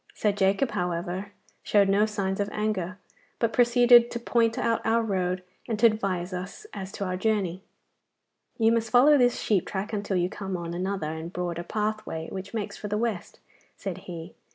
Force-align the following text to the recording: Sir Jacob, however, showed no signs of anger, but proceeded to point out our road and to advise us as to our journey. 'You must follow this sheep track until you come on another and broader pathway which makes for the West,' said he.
Sir 0.15 0.31
Jacob, 0.31 0.71
however, 0.71 1.31
showed 1.61 1.87
no 1.87 2.07
signs 2.07 2.39
of 2.39 2.49
anger, 2.51 2.97
but 3.37 3.53
proceeded 3.53 4.09
to 4.09 4.19
point 4.19 4.57
out 4.57 4.83
our 4.83 5.03
road 5.03 5.43
and 5.67 5.77
to 5.77 5.85
advise 5.85 6.33
us 6.33 6.65
as 6.73 6.91
to 6.93 7.05
our 7.05 7.15
journey. 7.15 7.61
'You 8.57 8.71
must 8.71 8.89
follow 8.89 9.15
this 9.15 9.39
sheep 9.39 9.67
track 9.67 9.93
until 9.93 10.17
you 10.17 10.27
come 10.27 10.57
on 10.57 10.73
another 10.73 11.11
and 11.11 11.31
broader 11.31 11.61
pathway 11.61 12.29
which 12.31 12.51
makes 12.51 12.75
for 12.75 12.87
the 12.87 12.97
West,' 12.97 13.37
said 13.77 13.99
he. 14.09 14.33